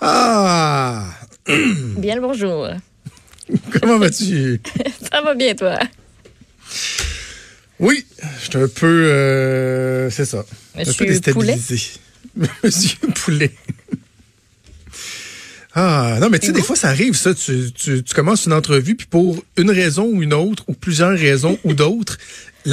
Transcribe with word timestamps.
Ah! 0.00 1.04
Bien 1.46 2.14
le 2.16 2.20
bonjour. 2.20 2.68
Comment 3.80 3.98
vas-tu? 3.98 4.60
Ça 5.12 5.20
va 5.22 5.34
bien, 5.34 5.54
toi? 5.54 5.78
Oui, 7.78 8.06
je 8.40 8.50
suis 8.50 8.58
un 8.58 8.68
peu. 8.68 8.86
euh, 8.86 10.10
c'est 10.10 10.24
ça. 10.26 10.44
un 10.76 10.84
peu 10.84 11.06
déstabilisé. 11.06 11.80
Monsieur 12.64 12.98
Poulet. 13.14 13.52
Ah, 15.74 16.18
non, 16.20 16.28
mais 16.30 16.38
tu 16.38 16.48
sais, 16.48 16.52
des 16.52 16.62
fois, 16.62 16.76
ça 16.76 16.88
arrive, 16.88 17.14
ça. 17.14 17.32
Tu, 17.34 17.72
tu, 17.72 18.02
tu 18.02 18.14
commences 18.14 18.44
une 18.46 18.52
entrevue, 18.52 18.96
puis 18.96 19.06
pour 19.06 19.42
une 19.56 19.70
raison 19.70 20.04
ou 20.04 20.22
une 20.22 20.34
autre, 20.34 20.64
ou 20.66 20.74
plusieurs 20.74 21.16
raisons 21.16 21.58
ou 21.64 21.74
d'autres, 21.74 22.18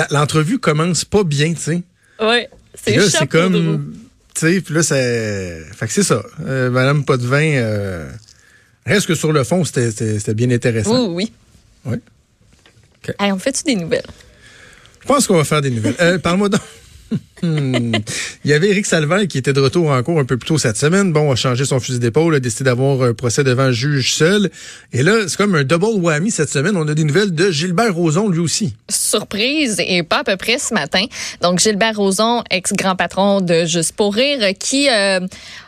l'entrevue 0.09 0.59
commence 0.59 1.05
pas 1.05 1.23
bien, 1.23 1.53
tu 1.53 1.61
sais. 1.61 1.83
Oui, 2.19 2.45
c'est 2.75 3.27
comme. 3.27 3.93
Sais, 4.37 4.61
puis 4.61 4.73
là, 4.75 4.83
c'est. 4.83 5.63
Fait 5.75 5.87
que 5.87 5.91
c'est 5.93 6.03
ça. 6.03 6.21
Euh, 6.45 6.69
Madame 6.69 7.03
Potvin, 7.03 7.55
euh, 7.55 8.07
reste 8.85 9.07
que 9.07 9.15
sur 9.15 9.31
le 9.33 9.43
fond, 9.43 9.63
c'était- 9.65 10.33
bien 10.35 10.51
intéressant. 10.51 11.07
Oui, 11.07 11.31
oui. 11.85 11.91
Oui. 11.93 11.97
OK. 13.09 13.15
Hey, 13.19 13.31
on 13.31 13.39
fait-tu 13.39 13.63
des 13.63 13.75
nouvelles? 13.75 14.05
Je 15.01 15.07
pense 15.07 15.25
qu'on 15.25 15.37
va 15.37 15.43
faire 15.43 15.61
des 15.61 15.71
nouvelles. 15.71 15.95
Euh, 15.99 16.19
Parle-moi 16.19 16.49
donc. 16.49 16.61
Hmm. 17.43 17.91
Il 18.43 18.51
y 18.51 18.53
avait 18.53 18.69
Éric 18.69 18.85
Salvaire 18.85 19.27
qui 19.27 19.37
était 19.37 19.53
de 19.53 19.59
retour 19.59 19.89
en 19.91 20.01
cours 20.03 20.19
un 20.19 20.25
peu 20.25 20.37
plus 20.37 20.47
tôt 20.47 20.57
cette 20.57 20.77
semaine. 20.77 21.13
Bon, 21.13 21.31
a 21.31 21.35
changé 21.35 21.65
son 21.65 21.79
fusil 21.79 21.99
d'épaule, 21.99 22.35
a 22.35 22.39
décidé 22.39 22.65
d'avoir 22.65 23.01
un 23.03 23.13
procès 23.13 23.43
devant 23.43 23.63
un 23.63 23.71
juge 23.71 24.13
seul. 24.13 24.49
Et 24.93 25.03
là, 25.03 25.27
c'est 25.27 25.37
comme 25.37 25.55
un 25.55 25.63
double 25.63 25.99
whammy 26.01 26.31
cette 26.31 26.49
semaine. 26.49 26.75
On 26.77 26.87
a 26.87 26.93
des 26.93 27.03
nouvelles 27.03 27.33
de 27.33 27.51
Gilbert 27.51 27.93
Rozon, 27.93 28.29
lui 28.29 28.39
aussi. 28.39 28.75
Surprise 28.89 29.79
et 29.79 30.03
pas 30.03 30.19
à 30.19 30.23
peu 30.23 30.37
près 30.37 30.57
ce 30.57 30.73
matin. 30.73 31.03
Donc, 31.41 31.59
Gilbert 31.59 31.95
Rozon, 31.95 32.43
ex-grand 32.49 32.95
patron 32.95 33.41
de 33.41 33.65
Juste 33.65 33.93
pour 33.95 34.13
rire, 34.15 34.39
qui 34.59 34.89
euh, 34.89 35.19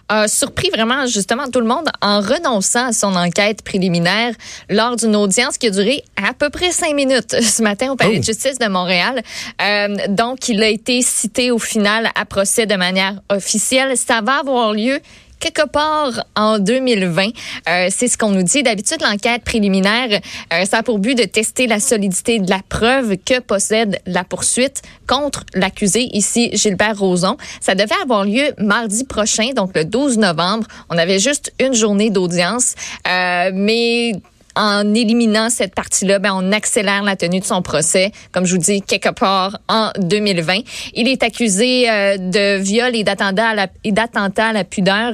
a 0.07 0.27
surpris 0.27 0.69
vraiment 0.71 1.05
justement 1.05 1.49
tout 1.51 1.59
le 1.59 1.67
monde 1.67 1.87
en 2.01 2.19
renonçant 2.19 2.87
à 2.87 2.93
son 2.93 3.15
enquête 3.15 3.61
préliminaire 3.61 4.33
lors 4.69 4.95
d'une 4.95 5.15
audience 5.15 5.57
qui 5.57 5.67
a 5.67 5.69
duré 5.69 6.03
à 6.15 6.33
peu 6.33 6.49
près 6.49 6.71
cinq 6.71 6.95
minutes 6.95 7.35
ce 7.41 7.61
matin 7.61 7.91
au 7.91 7.95
Palais 7.95 8.15
Oh. 8.15 8.19
de 8.19 8.23
justice 8.23 8.57
de 8.57 8.67
Montréal. 8.67 9.21
Euh, 9.61 9.95
donc, 10.09 10.49
il 10.49 10.63
a 10.63 10.67
été 10.67 11.01
cité 11.03 11.51
au 11.51 11.58
final 11.59 12.09
à 12.15 12.25
procès 12.25 12.65
de 12.65 12.75
manière 12.75 13.21
officielle. 13.29 13.95
Ça 13.97 14.21
va 14.21 14.39
avoir 14.39 14.73
lieu 14.73 14.99
quelque 15.39 15.67
part 15.67 16.25
en 16.35 16.59
2020. 16.59 17.27
Euh, 17.69 17.87
c'est 17.89 18.07
ce 18.07 18.17
qu'on 18.17 18.29
nous 18.29 18.43
dit. 18.43 18.61
D'habitude, 18.63 19.01
l'enquête 19.01 19.43
préliminaire, 19.43 20.19
euh, 20.53 20.65
ça 20.65 20.79
a 20.79 20.83
pour 20.83 20.99
but 20.99 21.15
de 21.15 21.23
tester 21.23 21.67
la 21.67 21.79
solidité 21.79 22.39
de 22.39 22.49
la 22.49 22.59
preuve 22.67 23.17
que 23.17 23.39
possède 23.39 23.99
la 24.05 24.23
poursuite 24.23 24.81
contre 25.07 25.45
l'accusé, 25.55 26.09
ici 26.13 26.49
Gilbert 26.53 26.99
Rozon. 26.99 27.37
Ça 27.61 27.75
devait 27.75 27.95
avoir 28.03 28.25
lieu 28.25 28.53
mardi 28.57 29.05
prochain, 29.05 29.51
donc 29.55 29.75
le 29.75 29.85
12 29.85 30.17
novembre. 30.17 30.67
On 30.89 30.97
avait 30.97 31.19
juste 31.19 31.53
une 31.59 31.73
journée 31.73 32.09
d'audience, 32.09 32.75
euh, 33.07 33.51
mais 33.53 34.13
en 34.55 34.93
éliminant 34.93 35.49
cette 35.49 35.73
partie-là, 35.73 36.19
ben, 36.19 36.33
on 36.35 36.51
accélère 36.51 37.03
la 37.03 37.15
tenue 37.15 37.39
de 37.39 37.45
son 37.45 37.61
procès, 37.61 38.11
comme 38.31 38.45
je 38.45 38.55
vous 38.55 38.61
dis, 38.61 38.81
quelque 38.81 39.09
part 39.09 39.59
en 39.67 39.91
2020. 39.99 40.59
Il 40.93 41.07
est 41.07 41.23
accusé 41.23 41.89
euh, 41.89 42.17
de 42.17 42.57
viol 42.57 42.95
et 42.95 43.03
d'attentat 43.03 43.49
à 43.49 43.55
la, 43.55 43.67
à 43.67 44.53
la 44.53 44.63
pudeur. 44.63 45.13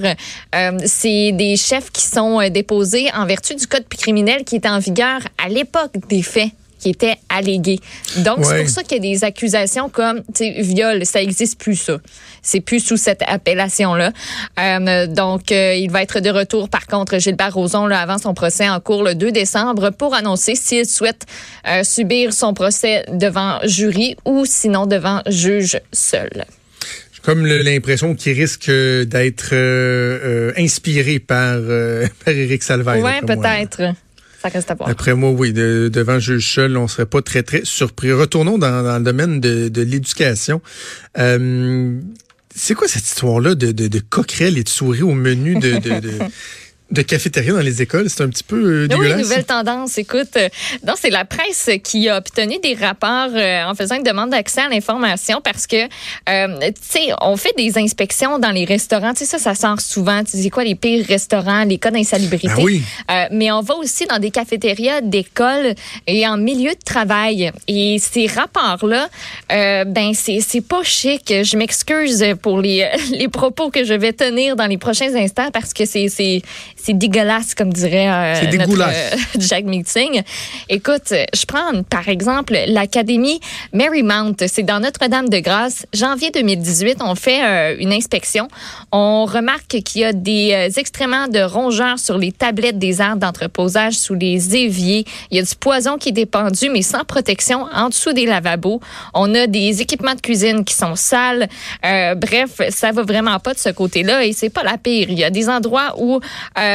Euh, 0.55 0.71
c'est 0.85 1.31
des 1.31 1.55
chefs 1.57 1.91
qui 1.91 2.03
sont 2.03 2.41
euh, 2.41 2.49
déposés 2.49 3.09
en 3.13 3.25
vertu 3.25 3.55
du 3.55 3.67
code 3.67 3.87
criminel 3.87 4.43
qui 4.43 4.55
était 4.55 4.69
en 4.69 4.79
vigueur 4.79 5.19
à 5.43 5.49
l'époque 5.49 5.91
des 6.09 6.21
faits 6.21 6.51
qui 6.85 6.91
étaient 6.91 7.15
allégués. 7.29 7.79
Donc, 8.17 8.45
c'est 8.45 8.59
pour 8.59 8.69
ça 8.69 8.83
qu'il 8.83 9.03
y 9.03 9.09
a 9.09 9.13
des 9.13 9.23
accusations 9.23 9.89
comme, 9.89 10.21
viol, 10.39 11.03
ça 11.03 11.19
existe 11.19 11.59
plus, 11.59 11.75
ça. 11.75 11.97
C'est 12.43 12.59
plus 12.59 12.79
sous 12.79 12.97
cette 12.97 13.23
appellation-là. 13.25 14.11
Euh, 14.59 15.07
donc, 15.07 15.51
euh, 15.51 15.73
il 15.73 15.89
va 15.89 16.03
être 16.03 16.19
de 16.19 16.29
retour, 16.29 16.69
par 16.69 16.85
contre, 16.85 17.17
Gilbert 17.17 17.55
Rozon, 17.55 17.87
là, 17.87 18.01
avant 18.01 18.19
son 18.19 18.35
procès 18.35 18.69
en 18.69 18.79
cours 18.79 19.01
le 19.01 19.15
2 19.15 19.31
décembre, 19.31 19.89
pour 19.89 20.13
annoncer 20.13 20.53
s'il 20.53 20.85
souhaite 20.85 21.25
euh, 21.67 21.83
subir 21.83 22.33
son 22.33 22.53
procès 22.53 23.03
devant 23.11 23.57
jury 23.63 24.15
ou 24.23 24.45
sinon 24.45 24.85
devant 24.85 25.23
juge 25.25 25.79
seul. 25.91 26.45
J'ai 27.13 27.21
comme 27.23 27.47
l'impression 27.47 28.13
qu'il 28.13 28.33
risque 28.33 28.69
d'être 28.69 29.53
euh, 29.53 30.51
euh, 30.51 30.53
inspiré 30.55 31.17
par, 31.17 31.55
euh, 31.55 32.05
par 32.25 32.35
Éric 32.35 32.61
Salvaire. 32.61 32.97
Moi. 32.97 33.21
peut-être. 33.25 33.95
Ça 34.49 34.49
reste 34.57 34.69
à 34.71 34.75
voir. 34.75 34.89
Après 34.89 35.15
moi, 35.15 35.31
oui, 35.31 35.53
de- 35.53 35.89
devant 35.91 36.19
juge 36.19 36.53
seul, 36.53 36.77
on 36.77 36.87
serait 36.87 37.05
pas 37.07 37.21
très, 37.21 37.41
très 37.43 37.61
surpris. 37.63 38.11
Retournons 38.11 38.57
dans, 38.57 38.83
dans 38.83 38.97
le 38.99 39.03
domaine 39.03 39.39
de, 39.39 39.69
de 39.69 39.81
l'éducation. 39.81 40.61
Euh, 41.17 41.99
c'est 42.55 42.73
quoi 42.75 42.87
cette 42.87 43.05
histoire-là 43.05 43.55
de, 43.55 43.71
de, 43.71 43.87
de 43.87 43.99
coquerelles 43.99 44.57
et 44.57 44.63
de 44.63 44.69
souris 44.69 45.01
au 45.01 45.13
menu 45.13 45.55
de, 45.55 45.77
de, 45.79 45.99
de, 46.91 47.01
cafétéria 47.01 47.53
dans 47.53 47.59
les 47.59 47.81
écoles? 47.81 48.09
C'est 48.09 48.23
un 48.23 48.29
petit 48.29 48.43
peu 48.43 48.55
euh, 48.55 48.81
Oui, 48.83 48.87
dégueulasse. 48.87 49.21
nouvelle 49.21 49.45
tendance. 49.45 49.97
Écoute, 49.97 50.35
euh, 50.37 50.49
non, 50.85 50.93
c'est 50.99 51.09
la 51.09 51.25
presse 51.25 51.69
qui 51.83 52.09
a 52.09 52.17
obtenu 52.17 52.57
des 52.61 52.73
rapports 52.73 53.29
euh, 53.33 53.63
en 53.65 53.75
faisant 53.75 53.95
une 53.95 54.03
demande 54.03 54.29
d'accès 54.31 54.61
à 54.61 54.69
l'information 54.69 55.41
parce 55.43 55.67
que, 55.67 55.85
euh, 56.29 56.59
tu 56.59 56.73
sais, 56.81 57.13
on 57.21 57.37
fait 57.37 57.53
des 57.57 57.77
inspections 57.77 58.39
dans 58.39 58.51
les 58.51 58.65
restaurants. 58.65 59.13
Tu 59.13 59.25
sais, 59.25 59.37
ça, 59.37 59.39
ça 59.39 59.55
sort 59.55 59.81
souvent. 59.81 60.23
Tu 60.23 60.37
sais 60.37 60.49
quoi, 60.49 60.63
les 60.63 60.75
pires 60.75 61.05
restaurants, 61.05 61.63
les 61.63 61.77
cas 61.77 61.91
d'insalubrité. 61.91 62.47
Ben 62.55 62.63
oui. 62.63 62.83
Euh, 63.11 63.25
mais 63.31 63.51
on 63.51 63.61
va 63.61 63.75
aussi 63.75 64.05
dans 64.05 64.19
des 64.19 64.31
cafétérias 64.31 65.01
d'écoles 65.01 65.75
et 66.07 66.27
en 66.27 66.37
milieu 66.37 66.71
de 66.71 66.83
travail. 66.83 67.51
Et 67.67 67.97
ces 67.99 68.27
rapports-là, 68.27 69.09
euh, 69.51 69.83
ben 69.85 70.13
c'est 70.13 70.39
c'est 70.41 70.61
pas 70.61 70.83
chic. 70.83 71.33
Je 71.43 71.57
m'excuse 71.57 72.25
pour 72.41 72.59
les 72.61 72.87
les 73.11 73.27
propos 73.27 73.69
que 73.69 73.83
je 73.83 73.93
vais 73.93 74.13
tenir 74.13 74.55
dans 74.55 74.67
les 74.67 74.77
prochains 74.77 75.13
instants 75.15 75.49
parce 75.51 75.73
que 75.73 75.85
c'est 75.85 76.41
c'est 76.85 76.93
dégueulasse 76.93 77.55
comme 77.55 77.73
dirait 77.73 78.07
euh, 78.07 78.51
notre 78.51 78.81
euh, 78.81 79.17
Jack 79.39 79.65
Meeting. 79.65 80.21
Écoute, 80.69 81.11
je 81.11 81.45
prends 81.47 81.81
par 81.89 82.07
exemple 82.09 82.55
l'académie 82.67 83.39
Marymount, 83.73 84.35
c'est 84.45 84.61
dans 84.61 84.79
Notre-Dame-de-Grâce. 84.79 85.87
Janvier 85.93 86.29
2018, 86.29 86.97
on 87.01 87.15
fait 87.15 87.43
euh, 87.43 87.75
une 87.79 87.91
inspection. 87.91 88.49
On 88.91 89.25
remarque 89.25 89.81
qu'il 89.81 90.01
y 90.01 90.03
a 90.03 90.13
des 90.13 90.73
excréments 90.77 91.27
de 91.27 91.39
rongeurs 91.39 91.97
sur 91.97 92.19
les 92.19 92.31
tablettes 92.31 92.77
des 92.77 93.01
arbres 93.01 93.21
d'entreposage 93.21 93.93
sous 93.93 94.13
les 94.13 94.55
éviers. 94.55 95.05
Il 95.31 95.37
y 95.37 95.39
a 95.39 95.43
du 95.43 95.55
poison 95.59 95.97
qui 95.97 96.09
est 96.09 96.11
dépendu, 96.11 96.69
mais 96.69 96.83
sans 96.83 97.03
protection, 97.03 97.65
en 97.73 97.89
dessous 97.89 98.13
des 98.13 98.27
lavabos. 98.27 98.79
On 99.15 99.33
a 99.33 99.47
des 99.47 99.81
équipements 99.81 100.13
de 100.13 100.21
cuisine 100.21 100.63
qui 100.63 100.75
sont 100.75 100.95
sales. 100.95 101.47
Bref, 101.81 102.61
ça 102.69 102.91
va 102.91 103.01
vraiment 103.01 103.39
pas 103.39 103.53
de 103.53 103.59
ce 103.59 103.69
côté-là 103.69 104.23
et 104.23 104.33
c'est 104.33 104.49
pas 104.49 104.63
la 104.63 104.77
pire. 104.77 105.07
Il 105.09 105.17
y 105.17 105.23
a 105.23 105.31
des 105.31 105.49
endroits 105.49 105.95
où 105.97 106.19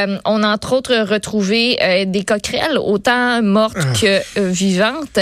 on 0.25 0.43
a 0.43 0.47
entre 0.49 0.73
autres 0.73 0.95
retrouvé 0.95 1.77
euh, 1.81 2.05
des 2.05 2.23
coquerelles, 2.23 2.77
autant 2.77 3.41
mortes 3.41 3.77
que 3.99 4.21
euh, 4.39 4.49
vivantes. 4.49 5.19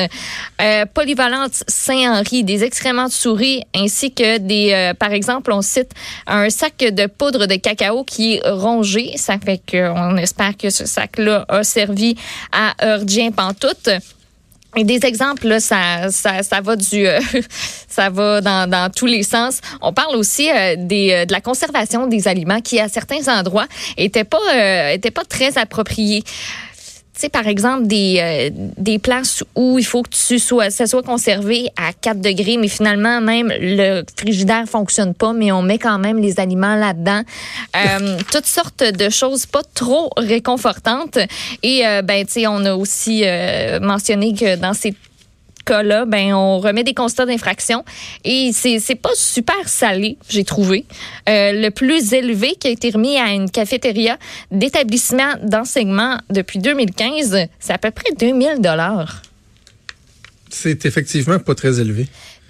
Euh, 0.62 0.86
Polyvalente 0.94 1.64
Saint-Henri, 1.68 2.44
des 2.44 2.64
excréments 2.64 3.08
de 3.08 3.12
souris, 3.12 3.64
ainsi 3.76 4.14
que 4.14 4.38
des, 4.38 4.72
euh, 4.74 4.94
par 4.94 5.12
exemple, 5.12 5.52
on 5.52 5.62
cite 5.62 5.92
un 6.28 6.50
sac 6.50 6.78
de 6.78 7.08
poudre 7.08 7.46
de 7.46 7.56
cacao 7.56 8.04
qui 8.04 8.36
est 8.36 8.50
rongé. 8.50 9.14
Ça 9.18 9.38
fait 9.44 9.62
qu'on 9.70 10.18
espère 10.18 10.56
que 10.58 10.70
ce 10.70 10.86
sac-là 10.86 11.46
a 11.48 11.64
servi 11.64 12.16
à 12.52 12.74
Heurdien 12.84 13.32
Pantoute. 13.32 13.90
Et 14.76 14.84
des 14.84 15.04
exemples, 15.06 15.48
là, 15.48 15.60
ça, 15.60 16.12
ça, 16.12 16.44
ça 16.44 16.62
va 16.62 16.76
du, 16.76 17.08
euh, 17.08 17.20
ça 17.88 18.10
va 18.10 18.40
dans, 18.40 18.70
dans 18.70 18.92
tous 18.92 19.08
les 19.08 19.24
sens. 19.24 19.62
On 19.82 19.94
parle 19.94 20.16
aussi 20.16 20.50
euh, 20.50 20.76
des, 20.78 21.12
euh, 21.12 21.26
de 21.26 21.32
la 21.32 21.42
conservation 21.42 22.06
des 22.06 22.28
aliments 22.28 22.62
qui, 22.62 22.80
à 22.80 22.88
certains 22.88 23.28
endroits, 23.28 23.66
étaient 23.98 24.24
pas, 24.24 24.38
euh, 24.54 24.92
étaient 24.92 25.12
pas 25.12 25.26
très 25.26 25.58
appropriés. 25.58 26.24
Tu 27.20 27.26
sais, 27.26 27.30
par 27.30 27.48
exemple, 27.48 27.86
des, 27.86 28.18
euh, 28.22 28.50
des 28.78 28.98
places 28.98 29.44
où 29.54 29.78
il 29.78 29.84
faut 29.84 30.04
que 30.04 30.10
tu 30.10 30.40
sois, 30.40 30.70
ça 30.70 30.88
soit 30.88 31.04
conservé 31.04 31.68
à 31.76 31.92
4 31.92 32.22
degrés, 32.22 32.56
mais 32.56 32.70
finalement, 32.70 33.20
même 33.20 33.52
le 33.60 34.04
frigidaire 34.18 34.64
fonctionne 34.70 35.14
pas, 35.14 35.34
mais 35.34 35.52
on 35.52 35.62
met 35.62 35.80
quand 35.80 36.00
même 36.00 36.20
les 36.20 36.40
aliments 36.40 36.76
là-dedans. 36.76 37.24
Euh, 37.76 38.18
toutes 38.32 38.46
sortes 38.46 38.84
de 38.84 39.10
choses 39.10 39.46
pas 39.46 39.64
trop 39.74 40.12
réconfortantes. 40.16 41.20
Et, 41.62 41.86
euh, 41.86 42.02
ben, 42.04 42.26
tu 42.26 42.32
sais, 42.32 42.48
on 42.48 42.64
a 42.64 42.74
aussi 42.74 43.24
euh, 43.26 43.82
mentionné 43.82 44.34
que 44.34 44.56
dans 44.56 44.74
ces 44.74 44.94
cas-là, 45.70 46.06
ben, 46.06 46.34
on 46.34 46.60
remet 46.60 46.84
des 46.84 46.94
constats 46.94 47.26
d'infraction 47.26 47.86
et 48.24 48.52
c'est 48.54 48.80
c'est 48.80 48.96
pas 48.96 49.14
super 49.16 49.68
salé, 49.68 50.18
j'ai 50.28 50.44
trouvé. 50.44 50.86
Euh, 51.28 51.52
le 51.54 51.70
plus 51.70 52.14
élevé 52.14 52.56
qui 52.60 52.68
a 52.68 52.72
été 52.72 52.90
remis 52.90 53.18
à 53.18 53.32
une 53.34 53.50
cafétéria 53.50 54.18
d'établissement 54.52 55.36
d'enseignement 55.44 56.18
depuis 56.30 56.60
2015, 56.60 57.48
c'est 57.60 57.74
à 57.74 57.78
peu 57.78 57.92
près 57.92 58.12
2000 58.18 58.60
dollars. 58.60 59.22
C'est 60.50 60.86
effectivement 60.86 61.38
pas 61.38 61.54
très 61.54 61.80
élevé. 61.80 62.08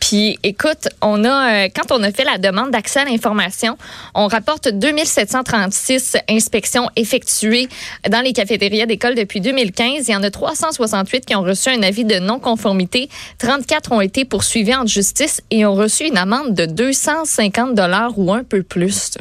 Puis, 0.10 0.40
écoute, 0.42 0.88
on 1.04 1.24
a, 1.24 1.66
euh, 1.66 1.68
quand 1.76 1.92
on 1.92 2.02
a 2.02 2.12
fait 2.12 2.24
la 2.24 2.40
demande 2.40 2.72
d'accès 2.72 3.02
à 3.02 3.06
l'information, 3.06 3.78
on 4.16 4.26
rapporte 4.26 4.68
2736 4.68 6.18
inspections 6.28 6.90
effectuées 6.96 7.70
dans 8.10 8.22
les 8.22 8.34
cafétérias 8.34 8.88
d'école 8.88 9.14
depuis 9.14 9.40
2015. 9.40 10.08
Il 10.08 10.12
y 10.12 10.16
en 10.16 10.24
a 10.24 10.32
368 10.32 11.28
qui 11.28 11.36
ont 11.36 11.44
reçu 11.44 11.70
un 11.70 11.84
avis 11.84 12.06
de 12.06 12.18
non-conformité. 12.18 13.08
34 13.38 13.92
ont 13.92 14.02
été 14.02 14.26
poursuivis 14.26 14.74
en 14.74 14.88
justice 14.88 15.44
et 15.52 15.64
ont 15.68 15.76
reçu 15.76 16.06
une 16.06 16.18
amende 16.18 16.56
de 16.56 16.66
250 16.66 17.76
dollars 17.76 18.18
ou 18.18 18.34
un 18.34 18.44
peu 18.44 18.64
plus. 18.64 19.12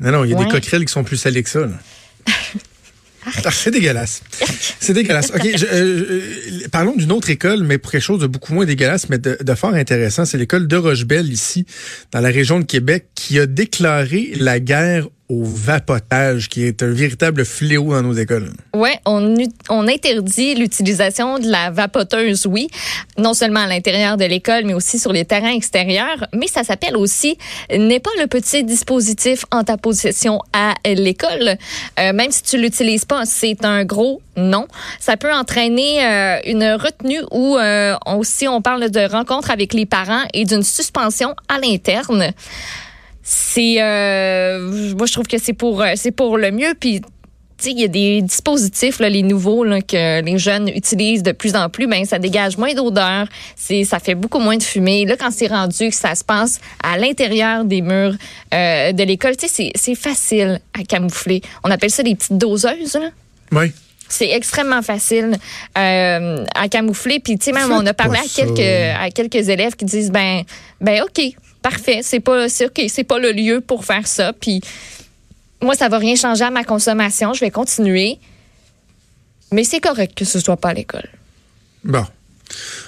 Non, 0.00 0.10
non, 0.10 0.24
il 0.24 0.30
y 0.30 0.34
a 0.34 0.38
des 0.38 0.48
coquerelles 0.48 0.86
qui 0.86 0.92
sont 0.92 1.04
plus 1.04 1.18
salées 1.18 1.42
que 1.42 1.50
ça. 1.50 1.68
c'est 3.52 3.70
dégueulasse. 3.70 4.22
C'est 4.80 4.92
dégueulasse. 4.92 5.30
OK, 5.34 5.46
euh, 5.72 6.20
parlons 6.70 6.94
d'une 6.96 7.12
autre 7.12 7.30
école, 7.30 7.62
mais 7.64 7.78
pour 7.78 7.92
quelque 7.92 8.02
chose 8.02 8.20
de 8.20 8.26
beaucoup 8.26 8.54
moins 8.54 8.64
dégueulasse, 8.64 9.08
mais 9.08 9.18
de, 9.18 9.38
de 9.40 9.54
fort 9.54 9.74
intéressant. 9.74 10.24
C'est 10.24 10.38
l'école 10.38 10.66
de 10.66 10.76
Rochebelle, 10.76 11.32
ici, 11.32 11.66
dans 12.12 12.20
la 12.20 12.28
région 12.30 12.60
de 12.60 12.64
Québec, 12.64 13.06
qui 13.14 13.38
a 13.38 13.46
déclaré 13.46 14.32
la 14.36 14.60
guerre 14.60 15.08
au 15.28 15.42
vapotage, 15.44 16.48
qui 16.48 16.64
est 16.64 16.82
un 16.82 16.90
véritable 16.90 17.44
fléau 17.44 17.90
dans 17.92 18.02
nos 18.02 18.14
écoles. 18.14 18.50
Oui, 18.74 18.90
on, 19.04 19.86
interdit 19.88 20.54
l'utilisation 20.54 21.38
de 21.38 21.48
la 21.48 21.70
vapoteuse, 21.70 22.46
oui, 22.46 22.68
non 23.18 23.34
seulement 23.34 23.60
à 23.60 23.66
l'intérieur 23.66 24.16
de 24.16 24.24
l'école, 24.24 24.64
mais 24.64 24.74
aussi 24.74 24.98
sur 24.98 25.12
les 25.12 25.24
terrains 25.24 25.52
extérieurs. 25.52 26.26
Mais 26.32 26.46
ça 26.46 26.64
s'appelle 26.64 26.96
aussi 26.96 27.36
n'est 27.70 28.00
pas 28.00 28.10
le 28.18 28.26
petit 28.26 28.64
dispositif 28.64 29.44
en 29.50 29.64
ta 29.64 29.76
possession 29.76 30.40
à 30.52 30.74
l'école. 30.84 31.56
Euh, 32.00 32.12
même 32.12 32.30
si 32.30 32.42
tu 32.42 32.58
l'utilises 32.58 33.04
pas, 33.04 33.24
c'est 33.26 33.64
un 33.64 33.84
gros 33.84 34.22
non. 34.36 34.66
Ça 35.00 35.16
peut 35.16 35.32
entraîner 35.32 36.04
euh, 36.04 36.38
une 36.46 36.64
retenue 36.64 37.20
ou 37.32 37.56
euh, 37.56 37.96
aussi 38.06 38.48
on 38.48 38.62
parle 38.62 38.90
de 38.90 39.00
rencontre 39.00 39.50
avec 39.50 39.74
les 39.74 39.86
parents 39.86 40.24
et 40.32 40.44
d'une 40.44 40.62
suspension 40.62 41.34
à 41.48 41.58
l'interne 41.58 42.32
c'est 43.30 43.76
euh, 43.82 44.94
moi 44.96 45.06
je 45.06 45.12
trouve 45.12 45.26
que 45.26 45.36
c'est 45.36 45.52
pour 45.52 45.82
euh, 45.82 45.92
c'est 45.96 46.12
pour 46.12 46.38
le 46.38 46.50
mieux 46.50 46.74
puis 46.80 47.02
il 47.66 47.80
y 47.80 47.84
a 47.84 47.88
des 47.88 48.22
dispositifs, 48.22 49.00
là, 49.00 49.08
les 49.08 49.22
nouveaux 49.22 49.64
là, 49.64 49.80
que 49.80 50.22
les 50.22 50.38
jeunes 50.38 50.68
utilisent 50.68 51.22
de 51.22 51.32
plus 51.32 51.56
en 51.56 51.68
plus, 51.68 51.86
ben 51.86 52.04
ça 52.04 52.18
dégage 52.18 52.56
moins 52.56 52.72
d'odeur, 52.72 53.26
ça 53.56 53.98
fait 53.98 54.14
beaucoup 54.14 54.38
moins 54.38 54.56
de 54.56 54.62
fumée. 54.62 55.04
Là, 55.04 55.16
quand 55.18 55.30
c'est 55.30 55.48
rendu 55.48 55.88
que 55.88 55.94
ça 55.94 56.14
se 56.14 56.24
passe 56.24 56.60
à 56.82 56.96
l'intérieur 56.96 57.64
des 57.64 57.82
murs 57.82 58.14
euh, 58.54 58.92
de 58.92 59.02
l'école, 59.02 59.34
c'est 59.38 59.94
facile 59.94 60.60
à 60.78 60.84
camoufler. 60.84 61.42
On 61.64 61.70
appelle 61.70 61.90
ça 61.90 62.02
des 62.02 62.14
petites 62.14 62.38
doseuses. 62.38 62.94
Là. 62.94 63.10
Oui. 63.52 63.72
C'est 64.08 64.30
extrêmement 64.30 64.80
facile 64.80 65.36
euh, 65.76 66.44
à 66.54 66.68
camoufler. 66.68 67.20
Puis, 67.20 67.36
tu 67.38 67.46
sais, 67.46 67.52
même, 67.52 67.70
on 67.70 67.84
a 67.84 67.92
parlé 67.92 68.18
à 68.18 68.22
quelques, 68.22 68.60
à 68.60 69.10
quelques 69.10 69.48
élèves 69.50 69.76
qui 69.76 69.84
disent, 69.84 70.10
ben, 70.10 70.44
ben, 70.80 71.02
OK, 71.02 71.34
parfait, 71.70 72.00
c'est 72.02 72.20
pas, 72.20 72.48
c'est 72.48 73.04
pas 73.04 73.18
le 73.18 73.32
lieu 73.32 73.60
pour 73.60 73.84
faire 73.84 74.06
ça. 74.06 74.32
Puis, 74.32 74.60
moi, 75.60 75.74
ça 75.74 75.88
va 75.88 75.98
rien 75.98 76.16
changer 76.16 76.44
à 76.44 76.50
ma 76.50 76.64
consommation. 76.64 77.34
Je 77.34 77.40
vais 77.40 77.50
continuer. 77.50 78.18
Mais 79.52 79.64
c'est 79.64 79.80
correct 79.80 80.16
que 80.16 80.24
ce 80.24 80.40
soit 80.40 80.56
pas 80.56 80.70
à 80.70 80.74
l'école. 80.74 81.08
Bon. 81.84 82.04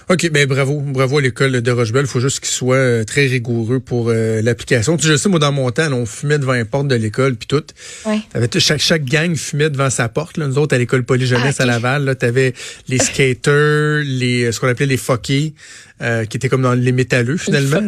OK, 0.08 0.30
ben 0.30 0.46
bravo, 0.46 0.80
bravo 0.80 1.18
à 1.18 1.20
l'école 1.20 1.60
de 1.60 1.70
Rochebelle. 1.70 2.04
Il 2.04 2.08
faut 2.08 2.20
juste 2.20 2.40
qu'il 2.40 2.48
soit 2.48 2.76
euh, 2.76 3.04
très 3.04 3.26
rigoureux 3.26 3.78
pour 3.78 4.08
euh, 4.08 4.42
l'application. 4.42 4.96
Tu 4.96 5.06
sais, 5.06 5.12
je 5.12 5.16
sais, 5.16 5.28
moi, 5.28 5.38
dans 5.38 5.52
mon 5.52 5.70
temps, 5.70 5.92
on 5.92 6.06
fumait 6.06 6.38
devant 6.38 6.54
les 6.54 6.64
portes 6.64 6.88
de 6.88 6.94
l'école, 6.94 7.36
puis 7.36 7.46
tout. 7.46 7.62
Ouais. 8.06 8.20
chaque, 8.58 8.80
chaque 8.80 9.04
gang 9.04 9.36
fumait 9.36 9.70
devant 9.70 9.90
sa 9.90 10.08
porte. 10.08 10.36
Là. 10.36 10.48
Nous 10.48 10.58
autres, 10.58 10.74
à 10.74 10.78
l'école 10.78 11.04
polyjeunesse 11.04 11.56
ah, 11.60 11.62
à 11.62 11.66
Laval, 11.66 12.16
tu 12.18 12.26
avais 12.26 12.54
les 12.88 12.98
skaters, 12.98 14.02
les 14.04 14.50
ce 14.50 14.58
qu'on 14.58 14.68
appelait 14.68 14.86
les 14.86 14.96
foqués, 14.96 15.54
euh, 16.02 16.24
qui 16.24 16.38
étaient 16.38 16.48
comme 16.48 16.62
dans 16.62 16.74
les 16.74 16.92
métalleux, 16.92 17.36
finalement. 17.36 17.80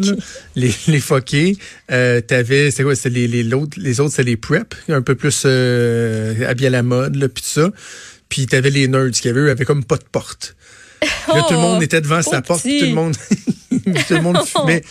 Les, 0.55 0.69
les, 0.69 0.75
les 0.87 1.01
foqués. 1.01 1.57
Euh, 1.91 2.21
t'avais, 2.21 2.71
c'est 2.71 2.85
quoi, 2.85 2.95
c'est 2.95 3.11
les, 3.11 3.27
les, 3.27 3.43
les 3.43 4.01
autres, 4.01 4.15
c'est 4.15 4.23
les 4.23 4.37
prep, 4.37 4.75
un 4.89 5.03
peu 5.03 5.15
plus 5.15 5.45
habillés 5.45 6.69
à 6.69 6.71
la 6.71 6.83
mode, 6.83 7.19
puis 7.35 7.43
tout 7.43 7.61
ça. 7.61 7.71
Puis 8.29 8.47
t'avais 8.47 8.71
les 8.71 8.89
nerds 8.89 9.11
qui 9.11 9.29
avaient, 9.29 9.51
avaient 9.51 9.65
comme 9.67 9.85
pas 9.85 9.97
de 9.97 10.05
porte. 10.11 10.57
Là, 11.29 11.45
tout 11.49 11.55
le 11.55 11.61
monde 11.61 11.79
oh, 11.81 11.83
était 11.83 12.01
devant 12.01 12.23
sa 12.23 12.43
porte, 12.43 12.63
tout 12.63 12.69
le 12.69 12.95
monde, 12.95 13.17
tout 13.71 14.15
le 14.15 14.21
monde 14.21 14.39
fumait. 14.47 14.83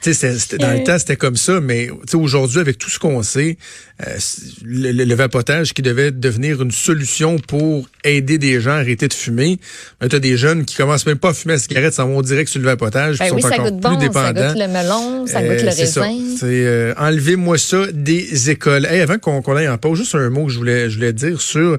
C'était, 0.00 0.56
dans 0.56 0.72
le 0.72 0.82
temps, 0.82 0.98
c'était 0.98 1.16
comme 1.16 1.36
ça, 1.36 1.60
mais 1.60 1.90
aujourd'hui, 2.14 2.58
avec 2.58 2.78
tout 2.78 2.88
ce 2.88 2.98
qu'on 2.98 3.22
sait, 3.22 3.58
euh, 4.06 4.16
le, 4.64 5.14
vapotage 5.14 5.74
qui 5.74 5.82
devait 5.82 6.10
devenir 6.10 6.62
une 6.62 6.70
solution 6.70 7.38
pour 7.38 7.86
aider 8.02 8.38
des 8.38 8.62
gens 8.62 8.70
à 8.70 8.76
arrêter 8.76 9.08
de 9.08 9.12
fumer, 9.12 9.58
ben, 10.00 10.08
tu 10.08 10.16
as 10.16 10.18
des 10.18 10.38
jeunes 10.38 10.64
qui 10.64 10.74
commencent 10.74 11.04
même 11.04 11.18
pas 11.18 11.30
à 11.30 11.34
fumer 11.34 11.54
la 11.54 11.60
cigarette, 11.60 11.92
s'en 11.92 12.08
vont 12.08 12.22
direct 12.22 12.48
sur 12.48 12.60
le 12.60 12.66
vapotage, 12.66 13.18
ben 13.18 13.28
sont 13.28 13.44
encore 13.44 13.66
plus 13.66 13.96
dépendants. 13.98 14.40
Ça 14.40 14.54
goûte 14.54 14.58
le 14.58 14.68
melon, 14.68 15.26
ça 15.26 15.42
goûte 15.42 15.60
le 15.60 15.68
euh, 15.68 15.70
raisin. 15.70 16.18
C'est 16.38 16.46
euh, 16.46 16.94
enlevez-moi 16.96 17.58
ça 17.58 17.86
des 17.92 18.48
écoles. 18.48 18.86
Hey, 18.86 19.02
avant 19.02 19.18
qu'on, 19.18 19.42
aille 19.54 19.68
en 19.68 19.76
pause, 19.76 19.98
juste 19.98 20.14
un 20.14 20.30
mot 20.30 20.46
que 20.46 20.52
je 20.52 20.56
voulais, 20.56 20.88
je 20.88 20.96
voulais 20.96 21.12
dire 21.12 21.42
sur 21.42 21.78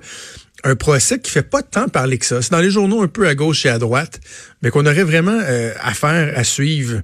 un 0.63 0.75
procès 0.75 1.19
qui 1.19 1.31
fait 1.31 1.41
pas 1.41 1.63
tant 1.63 1.87
parler 1.87 2.17
que 2.17 2.25
ça. 2.25 2.41
C'est 2.41 2.51
dans 2.51 2.59
les 2.59 2.71
journaux 2.71 3.01
un 3.01 3.07
peu 3.07 3.27
à 3.27 3.35
gauche 3.35 3.65
et 3.65 3.69
à 3.69 3.79
droite, 3.79 4.19
mais 4.61 4.69
qu'on 4.69 4.85
aurait 4.85 5.03
vraiment 5.03 5.39
euh, 5.41 5.73
affaire 5.81 6.33
à 6.35 6.43
suivre. 6.43 7.01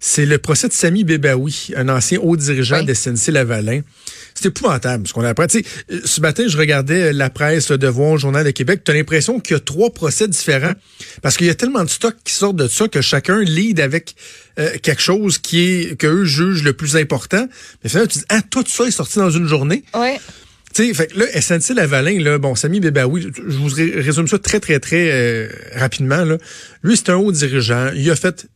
C'est 0.00 0.26
le 0.26 0.38
procès 0.38 0.68
de 0.68 0.72
Sami 0.72 1.02
Bebaoui, 1.02 1.72
un 1.74 1.88
ancien 1.88 2.20
haut 2.20 2.36
dirigeant 2.36 2.84
de 2.84 2.94
SNC-Lavalin. 2.94 3.80
C'est 4.34 4.46
épouvantable 4.46 5.08
ce 5.08 5.12
qu'on 5.12 5.24
a 5.24 5.30
appris. 5.30 5.64
Euh, 5.90 6.00
ce 6.04 6.20
matin, 6.20 6.44
je 6.46 6.56
regardais 6.56 7.12
la 7.12 7.30
presse, 7.30 7.70
le 7.70 7.78
Devoir, 7.78 8.12
le 8.12 8.18
Journal 8.18 8.44
de 8.44 8.52
Québec. 8.52 8.82
Tu 8.84 8.92
as 8.92 8.94
l'impression 8.94 9.40
qu'il 9.40 9.54
y 9.54 9.56
a 9.56 9.60
trois 9.60 9.90
procès 9.90 10.28
différents. 10.28 10.74
Parce 11.20 11.36
qu'il 11.36 11.48
y 11.48 11.50
a 11.50 11.54
tellement 11.54 11.82
de 11.82 11.90
stocks 11.90 12.16
qui 12.22 12.32
sortent 12.32 12.56
de 12.56 12.68
ça 12.68 12.86
que 12.86 13.00
chacun 13.00 13.40
lead 13.40 13.80
avec 13.80 14.14
euh, 14.60 14.70
quelque 14.80 15.02
chose 15.02 15.38
qui 15.38 15.60
est 15.60 15.96
que 15.98 16.06
eux 16.06 16.24
jugent 16.24 16.62
le 16.62 16.74
plus 16.74 16.96
important. 16.96 17.48
Mais 17.82 17.90
finalement, 17.90 18.08
tu 18.08 18.18
dis, 18.18 18.24
ah, 18.28 18.42
tout 18.48 18.64
ça 18.68 18.84
est 18.84 18.92
sorti 18.92 19.18
dans 19.18 19.30
une 19.30 19.48
journée. 19.48 19.82
Ouais. 19.94 20.20
Tu 20.78 20.86
sais, 20.86 20.94
fait 20.94 21.12
là, 21.16 21.26
SNC 21.40 21.74
Lavalin, 21.74 22.20
là, 22.20 22.38
bon, 22.38 22.54
Samy 22.54 22.78
Bébaoui, 22.78 23.32
je 23.36 23.56
vous 23.56 23.74
résume 23.74 24.28
ça 24.28 24.38
très, 24.38 24.60
très, 24.60 24.78
très 24.78 25.10
euh, 25.10 25.48
rapidement. 25.74 26.24
Là. 26.24 26.38
Lui, 26.84 26.96
c'est 26.96 27.10
un 27.10 27.16
haut 27.16 27.32
dirigeant. 27.32 27.90
Il 27.96 28.08
a 28.12 28.14
fait, 28.14 28.46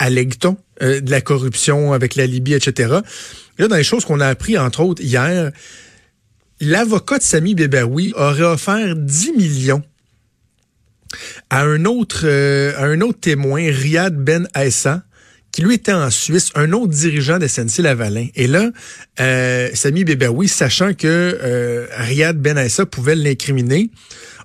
allègue-t-on, 0.00 0.56
euh, 0.82 1.00
de 1.00 1.08
la 1.12 1.20
corruption 1.20 1.92
avec 1.92 2.16
la 2.16 2.26
Libye, 2.26 2.54
etc. 2.54 2.92
Et 3.56 3.62
là, 3.62 3.68
dans 3.68 3.76
les 3.76 3.84
choses 3.84 4.04
qu'on 4.04 4.18
a 4.18 4.26
appris, 4.26 4.58
entre 4.58 4.80
autres, 4.80 5.00
hier, 5.00 5.52
l'avocat 6.60 7.18
de 7.18 7.22
Samy 7.22 7.54
Bébaoui 7.54 8.14
aurait 8.16 8.42
offert 8.42 8.96
10 8.96 9.32
millions 9.34 9.84
à 11.50 11.62
un 11.62 11.84
autre, 11.84 12.22
euh, 12.24 12.72
à 12.78 12.86
un 12.86 13.00
autre 13.00 13.20
témoin, 13.20 13.60
Riyad 13.60 14.16
Ben 14.16 14.48
Aissa, 14.56 15.04
lui 15.62 15.74
était 15.74 15.92
en 15.92 16.10
Suisse, 16.10 16.50
un 16.54 16.72
autre 16.72 16.92
dirigeant 16.92 17.38
de 17.38 17.46
SNC 17.46 17.78
Lavalin. 17.78 18.28
Et 18.34 18.46
là, 18.46 18.70
euh, 19.20 19.70
Sami 19.74 20.04
Bebaoui, 20.04 20.48
sachant 20.48 20.94
que 20.94 21.06
euh, 21.06 21.86
Riyad 21.96 22.38
Ben 22.38 22.68
pouvait 22.90 23.14
l'incriminer, 23.14 23.90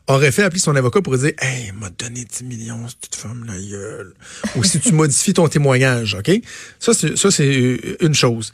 aurait 0.08 0.32
fait 0.32 0.44
appeler 0.44 0.60
son 0.60 0.76
avocat 0.76 1.02
pour 1.02 1.18
dire 1.18 1.32
Hey, 1.40 1.72
m'a 1.74 1.90
donné 1.90 2.26
10 2.26 2.44
millions, 2.44 2.88
cette 2.88 3.16
femme 3.16 3.46
la 3.46 3.58
gueule. 3.58 4.14
Ou 4.56 4.64
si 4.64 4.80
tu 4.80 4.92
modifies 4.92 5.34
ton 5.34 5.48
témoignage, 5.48 6.16
OK? 6.16 6.32
Ça, 6.80 6.94
c'est 6.94 7.18
ça, 7.18 7.32
c'est 7.32 7.80
une 8.02 8.14
chose. 8.14 8.52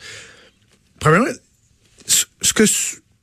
Premièrement, 1.00 1.28
ce 2.06 2.54
que 2.54 2.66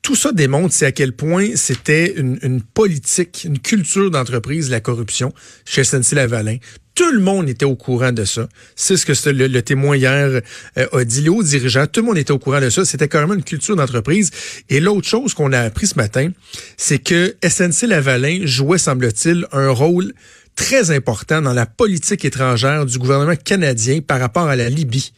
tout 0.07 0.15
ça 0.15 0.31
démontre, 0.31 0.73
c'est 0.73 0.85
à 0.85 0.93
quel 0.93 1.11
point 1.11 1.49
c'était 1.55 2.13
une, 2.15 2.61
politique, 2.61 3.43
une 3.43 3.59
culture 3.59 4.09
d'entreprise, 4.09 4.69
la 4.69 4.79
corruption 4.79 5.33
chez 5.65 5.83
SNC 5.83 6.13
Lavalin. 6.13 6.59
Tout 6.95 7.11
le 7.11 7.19
monde 7.19 7.49
était 7.49 7.65
au 7.65 7.75
courant 7.75 8.13
de 8.13 8.23
ça. 8.23 8.47
C'est 8.77 8.95
ce 8.95 9.05
que 9.05 9.29
le, 9.29 9.61
témoin 9.61 9.97
hier 9.97 10.41
euh, 10.77 10.87
a 10.93 11.03
dit. 11.03 11.23
Les 11.23 11.29
hauts 11.29 11.43
dirigeants, 11.43 11.87
tout 11.87 11.99
le 11.99 12.05
monde 12.05 12.17
était 12.17 12.31
au 12.31 12.39
courant 12.39 12.61
de 12.61 12.69
ça. 12.69 12.85
C'était 12.85 13.09
carrément 13.09 13.33
une 13.33 13.43
culture 13.43 13.75
d'entreprise. 13.75 14.31
Et 14.69 14.79
l'autre 14.79 15.09
chose 15.09 15.33
qu'on 15.33 15.51
a 15.51 15.59
appris 15.59 15.87
ce 15.87 15.95
matin, 15.95 16.29
c'est 16.77 16.99
que 16.99 17.35
SNC 17.45 17.87
Lavalin 17.87 18.45
jouait, 18.45 18.77
semble-t-il, 18.77 19.45
un 19.51 19.71
rôle 19.71 20.13
très 20.55 20.89
important 20.91 21.41
dans 21.41 21.53
la 21.53 21.65
politique 21.65 22.23
étrangère 22.23 22.85
du 22.85 22.97
gouvernement 22.97 23.35
canadien 23.35 23.99
par 23.99 24.21
rapport 24.21 24.47
à 24.47 24.55
la 24.55 24.69
Libye 24.69 25.11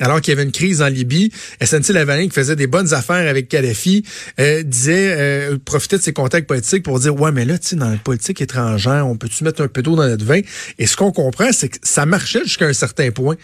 alors 0.00 0.20
qu'il 0.20 0.32
y 0.32 0.36
avait 0.36 0.44
une 0.44 0.52
crise 0.52 0.82
en 0.82 0.88
Libye, 0.88 1.32
SNC 1.62 1.90
Lavalin, 1.90 2.24
qui 2.24 2.34
faisait 2.34 2.56
des 2.56 2.66
bonnes 2.66 2.92
affaires 2.92 3.28
avec 3.28 3.48
Kadhafi, 3.48 4.04
euh, 4.40 4.62
disait, 4.62 5.14
euh, 5.16 5.58
profitait 5.64 5.98
de 5.98 6.02
ses 6.02 6.12
contacts 6.12 6.46
politiques 6.46 6.82
pour 6.82 7.00
dire, 7.00 7.18
ouais, 7.18 7.32
mais 7.32 7.44
là, 7.44 7.58
tu 7.58 7.68
sais, 7.68 7.76
dans 7.76 7.88
la 7.88 7.96
politique 7.96 8.40
étrangère, 8.40 9.06
on 9.06 9.16
peut-tu 9.16 9.44
mettre 9.44 9.62
un 9.62 9.68
peu 9.68 9.82
d'eau 9.82 9.96
dans 9.96 10.06
notre 10.06 10.24
vin? 10.24 10.40
Et 10.78 10.86
ce 10.86 10.96
qu'on 10.96 11.12
comprend, 11.12 11.50
c'est 11.52 11.68
que 11.68 11.78
ça 11.82 12.06
marchait 12.06 12.44
jusqu'à 12.44 12.66
un 12.66 12.72
certain 12.72 13.10
point. 13.10 13.36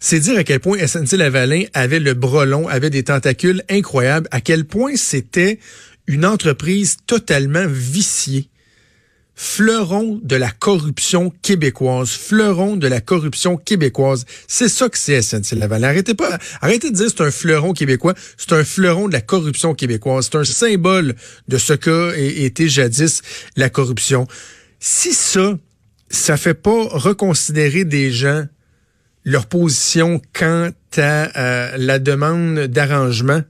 C'est 0.00 0.20
dire 0.20 0.36
à 0.36 0.44
quel 0.44 0.60
point 0.60 0.78
SNC 0.86 1.12
Lavalin 1.12 1.62
avait 1.72 2.00
le 2.00 2.14
bras 2.14 2.44
long, 2.44 2.68
avait 2.68 2.90
des 2.90 3.04
tentacules 3.04 3.62
incroyables, 3.70 4.28
à 4.30 4.40
quel 4.40 4.64
point 4.64 4.92
c'était 4.96 5.58
une 6.06 6.26
entreprise 6.26 6.98
totalement 7.06 7.66
viciée 7.66 8.48
fleuron 9.38 10.18
de 10.22 10.34
la 10.34 10.50
corruption 10.50 11.30
québécoise, 11.42 12.10
fleuron 12.10 12.76
de 12.76 12.88
la 12.88 13.02
corruption 13.02 13.58
québécoise. 13.58 14.24
C'est 14.48 14.70
ça 14.70 14.88
que 14.88 14.96
c'est 14.96 15.20
SNC 15.20 15.52
Lavalin. 15.56 15.88
Arrêtez 15.88 16.14
pas, 16.14 16.38
arrêtez 16.62 16.90
de 16.90 16.96
dire 16.96 17.08
c'est 17.10 17.22
un 17.22 17.30
fleuron 17.30 17.74
québécois, 17.74 18.14
c'est 18.38 18.54
un 18.54 18.64
fleuron 18.64 19.08
de 19.08 19.12
la 19.12 19.20
corruption 19.20 19.74
québécoise. 19.74 20.30
C'est 20.32 20.38
un 20.38 20.44
symbole 20.44 21.14
de 21.48 21.58
ce 21.58 21.74
qu'a 21.74 22.16
été 22.16 22.68
jadis 22.68 23.20
la 23.56 23.68
corruption. 23.68 24.26
Si 24.80 25.12
ça, 25.12 25.58
ça 26.08 26.38
fait 26.38 26.54
pas 26.54 26.84
reconsidérer 26.90 27.84
des 27.84 28.10
gens 28.10 28.46
leur 29.24 29.46
position 29.46 30.22
quant 30.32 30.70
à 30.96 31.38
euh, 31.38 31.76
la 31.76 31.98
demande 31.98 32.60
d'arrangement 32.68 33.42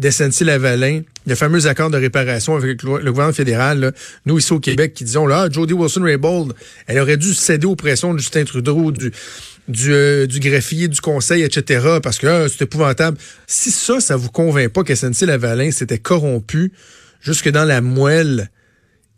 d'SNC-Lavalin, 0.00 1.02
le 1.26 1.34
fameux 1.34 1.66
accord 1.66 1.90
de 1.90 1.98
réparation 1.98 2.56
avec 2.56 2.82
le, 2.82 2.98
gouvernement 2.98 3.32
fédéral, 3.32 3.92
nous 4.26 4.38
ici 4.38 4.52
au 4.52 4.60
Québec, 4.60 4.94
qui 4.94 5.04
disons, 5.04 5.26
là, 5.26 5.48
Jody 5.50 5.72
Wilson-Raybould, 5.72 6.54
elle 6.86 6.98
aurait 7.00 7.16
dû 7.16 7.34
céder 7.34 7.66
aux 7.66 7.76
pressions 7.76 8.14
de 8.14 8.18
Justin 8.18 8.44
Trudeau, 8.44 8.92
du, 8.92 9.12
du, 9.68 9.92
euh, 9.92 10.26
du 10.26 10.38
greffier, 10.40 10.88
du 10.88 11.00
conseil, 11.00 11.42
etc., 11.42 11.98
parce 12.02 12.18
que 12.18 12.26
ah, 12.26 12.46
c'est 12.48 12.62
épouvantable. 12.62 13.18
Si 13.46 13.70
ça, 13.70 14.00
ça 14.00 14.16
vous 14.16 14.30
convainc 14.30 14.72
pas 14.72 14.84
que 14.84 14.94
SNC-Lavalin 14.94 15.72
s'était 15.72 15.98
corrompu 15.98 16.72
jusque 17.20 17.48
dans 17.48 17.64
la 17.64 17.80
moelle 17.80 18.50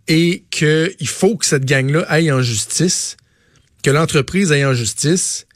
et 0.07 0.45
qu'il 0.51 1.09
faut 1.09 1.37
que 1.37 1.45
cette 1.45 1.67
gang-là 1.67 2.05
aille 2.09 2.33
en 2.33 2.41
justice, 2.41 3.19
que 3.83 3.91
l'entreprise 3.91 4.51
aille 4.51 4.65
en 4.65 4.73
justice, 4.73 5.47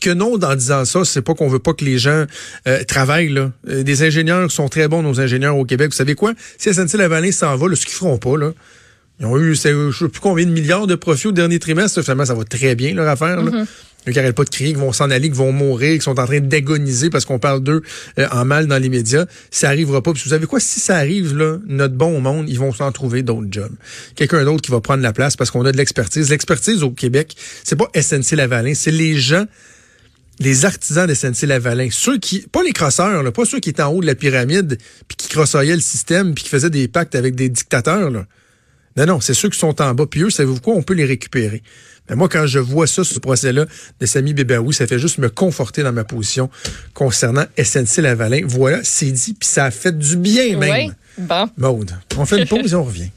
puis 0.00 0.10
que 0.10 0.14
non, 0.14 0.34
en 0.34 0.54
disant 0.54 0.84
ça, 0.84 1.04
c'est 1.06 1.22
pas 1.22 1.32
qu'on 1.32 1.48
veut 1.48 1.58
pas 1.58 1.72
que 1.72 1.84
les 1.84 1.96
gens 1.96 2.26
euh, 2.68 2.84
travaillent. 2.84 3.30
Là. 3.30 3.50
Euh, 3.68 3.82
des 3.82 4.02
ingénieurs 4.02 4.50
sont 4.50 4.68
très 4.68 4.88
bons, 4.88 5.02
nos 5.02 5.20
ingénieurs 5.20 5.56
au 5.56 5.64
Québec. 5.64 5.88
Vous 5.90 5.96
savez 5.96 6.14
quoi? 6.14 6.34
Si 6.58 6.68
SNC-Lavalin 6.68 7.32
s'en 7.32 7.56
va, 7.56 7.68
là, 7.68 7.76
ce 7.76 7.86
qu'ils 7.86 7.94
feront 7.94 8.18
pas, 8.18 8.36
là, 8.36 8.52
ils 9.20 9.26
ont 9.26 9.38
eu, 9.38 9.54
je 9.54 9.90
sais 9.92 10.08
plus 10.08 10.20
combien 10.20 10.44
de 10.44 10.50
milliards 10.50 10.86
de 10.86 10.96
profits 10.96 11.28
au 11.28 11.32
dernier 11.32 11.58
trimestre. 11.58 12.02
Finalement, 12.02 12.26
ça 12.26 12.34
va 12.34 12.44
très 12.44 12.74
bien, 12.74 12.92
leur 12.92 13.08
affaire. 13.08 13.42
Là. 13.42 13.50
Mm-hmm. 13.50 13.66
Ils 14.06 14.14
n'arrêtent 14.14 14.36
pas 14.36 14.44
de 14.44 14.50
crier, 14.50 14.70
qu'ils 14.70 14.78
vont 14.78 14.92
s'en 14.92 15.10
aller, 15.10 15.28
qu'ils 15.28 15.38
vont 15.38 15.50
mourir, 15.50 15.92
qu'ils 15.92 16.02
sont 16.02 16.20
en 16.20 16.26
train 16.26 16.40
d'agoniser 16.40 17.08
parce 17.08 17.24
qu'on 17.24 17.38
parle 17.38 17.62
d'eux 17.62 17.82
euh, 18.18 18.28
en 18.30 18.44
mal 18.44 18.66
dans 18.66 18.76
les 18.76 18.90
médias. 18.90 19.24
Ça 19.50 19.68
arrivera 19.68 20.02
pas. 20.02 20.12
Puis 20.12 20.22
vous 20.24 20.30
savez 20.30 20.46
quoi? 20.46 20.60
Si 20.60 20.78
ça 20.78 20.96
arrive, 20.96 21.34
là, 21.34 21.56
notre 21.66 21.94
bon 21.94 22.20
monde, 22.20 22.50
ils 22.50 22.58
vont 22.58 22.72
s'en 22.72 22.92
trouver 22.92 23.22
d'autres 23.22 23.48
jobs. 23.50 23.72
Quelqu'un 24.14 24.44
d'autre 24.44 24.60
qui 24.60 24.70
va 24.70 24.80
prendre 24.80 25.02
la 25.02 25.14
place 25.14 25.36
parce 25.36 25.50
qu'on 25.50 25.64
a 25.64 25.72
de 25.72 25.78
l'expertise. 25.78 26.28
L'expertise 26.28 26.82
au 26.82 26.90
Québec, 26.90 27.34
c'est 27.64 27.76
pas 27.76 27.88
SNC-Lavalin, 27.94 28.74
c'est 28.74 28.90
les 28.90 29.14
gens 29.14 29.46
les 30.38 30.64
artisans 30.64 31.06
de 31.06 31.14
SNC-Lavalin, 31.14 31.88
ceux 31.90 32.18
qui, 32.18 32.40
pas 32.40 32.62
les 32.62 32.72
crosseurs, 32.72 33.22
là, 33.22 33.32
pas 33.32 33.44
ceux 33.44 33.60
qui 33.60 33.70
étaient 33.70 33.82
en 33.82 33.92
haut 33.92 34.00
de 34.00 34.06
la 34.06 34.14
pyramide, 34.14 34.78
puis 35.08 35.16
qui 35.16 35.28
crossaillaient 35.28 35.74
le 35.74 35.80
système, 35.80 36.34
puis 36.34 36.44
qui 36.44 36.50
faisaient 36.50 36.70
des 36.70 36.88
pactes 36.88 37.14
avec 37.14 37.34
des 37.34 37.48
dictateurs. 37.48 38.10
Là. 38.10 38.26
Non, 38.96 39.06
non, 39.06 39.20
c'est 39.20 39.34
ceux 39.34 39.48
qui 39.48 39.58
sont 39.58 39.80
en 39.80 39.94
bas. 39.94 40.06
Puis 40.06 40.22
eux, 40.22 40.30
savez-vous 40.30 40.60
quoi? 40.60 40.74
On 40.74 40.82
peut 40.82 40.94
les 40.94 41.04
récupérer. 41.04 41.62
Mais 42.08 42.16
moi, 42.16 42.28
quand 42.28 42.46
je 42.46 42.58
vois 42.58 42.86
ça, 42.86 43.02
ce 43.04 43.18
procès-là 43.18 43.66
de 44.00 44.06
Samy 44.06 44.32
Bébaoui, 44.32 44.72
ça 44.72 44.86
fait 44.86 44.98
juste 44.98 45.18
me 45.18 45.28
conforter 45.28 45.82
dans 45.82 45.92
ma 45.92 46.04
position 46.04 46.50
concernant 46.94 47.44
SNC-Lavalin. 47.58 48.42
Voilà, 48.46 48.80
c'est 48.84 49.10
dit, 49.10 49.34
puis 49.34 49.48
ça 49.48 49.64
a 49.64 49.70
fait 49.70 49.96
du 49.96 50.16
bien 50.16 50.56
même. 50.56 50.92
Oui, 51.18 51.24
bon. 51.24 51.50
Maude, 51.56 51.92
on 52.16 52.24
fait 52.24 52.38
une 52.38 52.46
pause 52.46 52.72
et 52.72 52.76
on 52.76 52.84
revient. 52.84 53.10